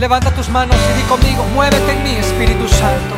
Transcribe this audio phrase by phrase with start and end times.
[0.00, 3.16] Levanta tus manos y di conmigo, muévete en mí, Espíritu Santo.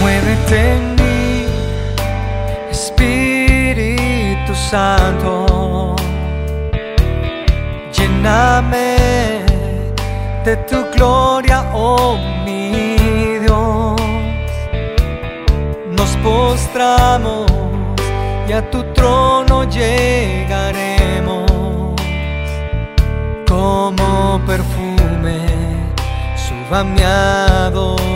[0.00, 1.46] Muévete en mí,
[2.68, 5.94] Espíritu Santo.
[7.92, 8.96] Lléname
[10.44, 12.18] de tu gloria, oh
[18.48, 21.50] y a tu trono llegaremos
[23.46, 25.38] como perfume.
[26.36, 28.15] Suba.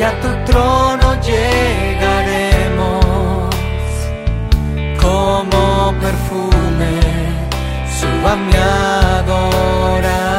[0.00, 3.04] Y a tu trono llegaremos
[4.98, 6.94] como perfume.
[7.98, 10.29] Suba mi adoración.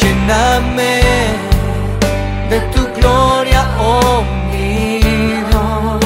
[0.00, 1.00] Lléname
[2.50, 6.00] de tu gloria, oh mi Dios.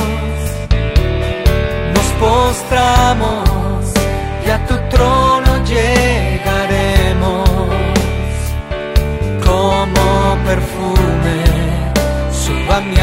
[1.94, 3.82] Nos postramos
[4.46, 7.48] y a tu trono llegaremos
[9.46, 10.04] como
[10.46, 11.38] perfume.
[12.30, 12.94] Suba mi.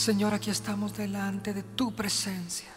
[0.00, 2.70] Señor, aquí estamos delante de tu presencia.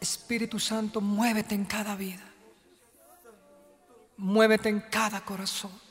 [0.00, 2.24] Espíritu Santo, muévete en cada vida.
[4.16, 5.83] Muévete en cada corazón.